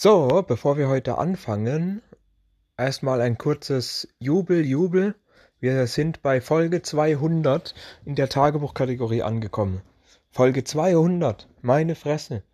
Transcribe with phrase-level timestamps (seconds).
[0.00, 2.02] So, bevor wir heute anfangen,
[2.76, 5.16] erstmal ein kurzes Jubel, Jubel.
[5.58, 7.74] Wir sind bei Folge 200
[8.04, 9.82] in der Tagebuchkategorie angekommen.
[10.30, 12.44] Folge 200, meine Fresse.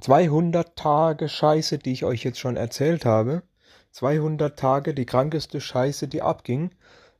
[0.00, 3.42] 200 Tage Scheiße, die ich euch jetzt schon erzählt habe.
[3.90, 6.70] 200 Tage die krankeste Scheiße, die abging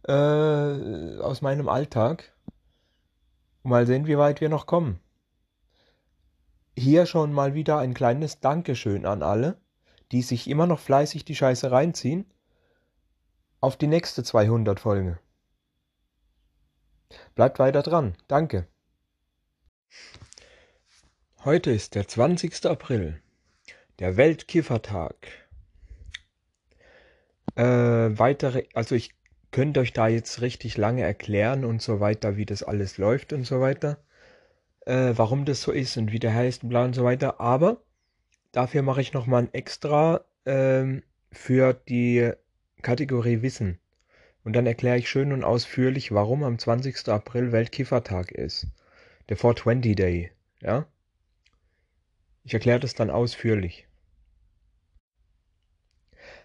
[0.07, 2.33] äh, aus meinem Alltag.
[3.65, 5.01] Mal sehen, wie weit wir noch kommen.
[6.77, 9.61] Hier schon mal wieder ein kleines Dankeschön an alle,
[10.13, 12.25] die sich immer noch fleißig die Scheiße reinziehen.
[13.61, 15.19] Auf die nächste 200 Folge.
[17.35, 18.15] Bleibt weiter dran.
[18.29, 18.67] Danke.
[21.45, 22.67] Heute ist der 20.
[22.67, 23.21] April,
[23.99, 25.15] der Weltkiffertag.
[27.57, 29.15] Äh, weitere, also ich
[29.51, 33.45] könnte euch da jetzt richtig lange erklären und so weiter, wie das alles läuft und
[33.45, 33.99] so weiter
[34.91, 37.41] äh, warum das so ist und wie der heißt und bla und so weiter.
[37.41, 37.83] Aber
[38.51, 42.33] dafür mache ich nochmal ein extra ähm, für die
[42.83, 43.79] Kategorie Wissen.
[44.43, 47.09] Und dann erkläre ich schön und ausführlich, warum am 20.
[47.09, 48.67] April Weltkiffertag ist.
[49.29, 50.33] Der 420 Day.
[50.61, 50.87] Ja?
[52.43, 53.87] Ich erkläre das dann ausführlich.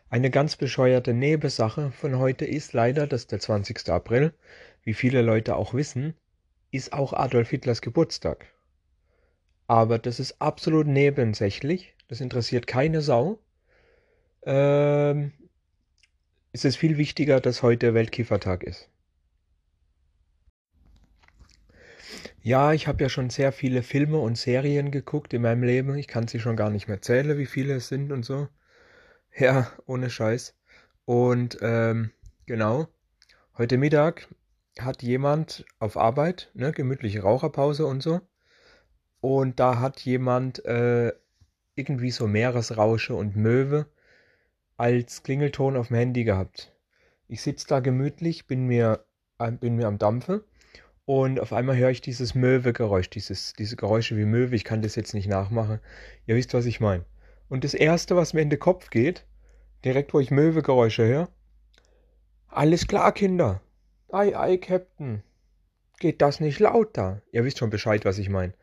[0.09, 3.89] Eine ganz bescheuerte Nebensache von heute ist leider, dass der 20.
[3.89, 4.33] April,
[4.83, 6.13] wie viele Leute auch wissen,
[6.71, 8.47] ist auch Adolf Hitlers Geburtstag.
[9.67, 11.95] Aber das ist absolut nebensächlich.
[12.07, 13.39] Das interessiert keine Sau.
[14.43, 15.31] Ähm,
[16.51, 18.89] es ist viel wichtiger, dass heute Weltkiefertag ist.
[22.41, 25.95] Ja, ich habe ja schon sehr viele Filme und Serien geguckt in meinem Leben.
[25.95, 28.47] Ich kann sie schon gar nicht mehr zählen, wie viele es sind und so.
[29.35, 30.55] Ja, ohne Scheiß.
[31.05, 32.11] Und ähm,
[32.45, 32.87] genau,
[33.57, 34.27] heute Mittag
[34.79, 38.21] hat jemand auf Arbeit, ne, gemütliche Raucherpause und so.
[39.21, 41.13] Und da hat jemand äh,
[41.75, 43.87] irgendwie so Meeresrausche und Möwe
[44.77, 46.73] als Klingelton auf dem Handy gehabt.
[47.27, 49.05] Ich sitze da gemütlich, bin mir,
[49.59, 50.45] bin mir am Dampfe
[51.05, 54.55] und auf einmal höre ich dieses Möwe-Geräusch, dieses, diese Geräusche wie Möwe.
[54.55, 55.79] Ich kann das jetzt nicht nachmachen.
[56.25, 57.05] Ihr wisst, was ich meine.
[57.47, 59.25] Und das Erste, was mir in den Kopf geht,
[59.83, 61.29] direkt wo ich Möwe-Geräusche höre,
[62.47, 63.61] alles klar, Kinder.
[64.15, 65.23] Ei, ei, Captain.
[65.99, 67.21] Geht das nicht lauter?
[67.33, 68.53] Ihr wisst schon Bescheid, was ich meine.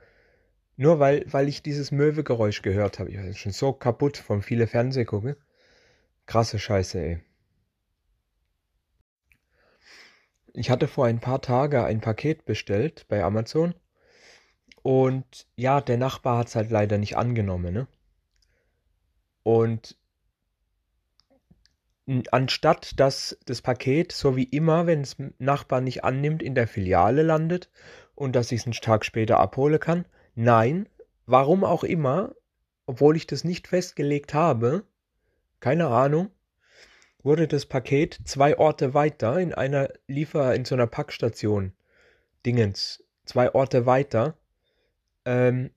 [0.78, 3.10] Nur weil, weil ich dieses Möwegeräusch gehört habe.
[3.10, 5.04] Ich bin schon so kaputt vom viele Fernseh.
[6.24, 7.20] Krasse Scheiße, ey.
[10.54, 13.74] Ich hatte vor ein paar Tagen ein Paket bestellt bei Amazon.
[14.80, 17.88] Und ja, der Nachbar hat es halt leider nicht angenommen, ne?
[19.42, 19.98] Und
[22.30, 27.22] anstatt dass das Paket, so wie immer, wenn es Nachbar nicht annimmt, in der Filiale
[27.22, 27.70] landet
[28.14, 30.04] und dass ich es einen Tag später abholen kann.
[30.34, 30.88] Nein,
[31.26, 32.34] warum auch immer,
[32.86, 34.84] obwohl ich das nicht festgelegt habe,
[35.60, 36.30] keine Ahnung,
[37.22, 41.72] wurde das Paket zwei Orte weiter in einer Liefer, in so einer Packstation,
[42.44, 44.36] Dingens, zwei Orte weiter,
[45.24, 45.70] ähm,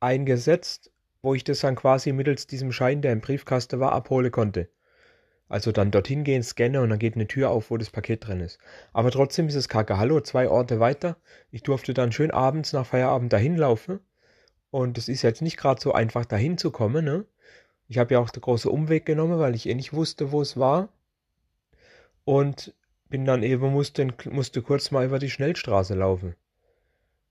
[0.00, 0.90] eingesetzt,
[1.22, 4.68] wo ich das dann quasi mittels diesem Schein, der im Briefkasten war, abholen konnte.
[5.50, 8.38] Also dann dorthin gehen, scannen und dann geht eine Tür auf, wo das Paket drin
[8.38, 8.60] ist.
[8.92, 9.98] Aber trotzdem ist es kacke.
[9.98, 11.16] Hallo, zwei Orte weiter.
[11.50, 13.98] Ich durfte dann schön abends nach Feierabend dahin laufen.
[14.70, 17.24] Und es ist jetzt nicht gerade so einfach dahin zu kommen, ne?
[17.88, 20.56] Ich habe ja auch den großen Umweg genommen, weil ich eh nicht wusste, wo es
[20.56, 20.88] war.
[22.24, 22.72] Und
[23.08, 26.36] bin dann eben, musste, musste kurz mal über die Schnellstraße laufen.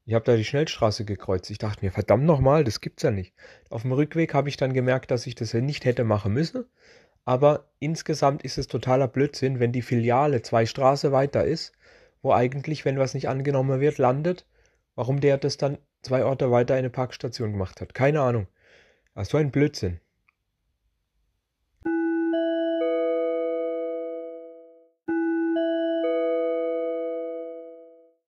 [0.06, 1.50] Ich habe da die Schnellstraße gekreuzt.
[1.51, 3.34] Ich dachte mir, verdammt nochmal, das gibt's ja nicht.
[3.69, 6.66] Auf dem Rückweg habe ich dann gemerkt, dass ich das ja nicht hätte machen müssen.
[7.29, 11.73] Aber insgesamt ist es totaler Blödsinn, wenn die Filiale zwei Straßen weiter ist,
[12.23, 14.47] wo eigentlich, wenn was nicht angenommen wird, landet,
[14.95, 17.94] warum der das dann zwei Orte weiter in eine Parkstation gemacht hat.
[17.94, 18.47] Keine Ahnung.
[19.13, 20.00] Das ist so ein Blödsinn.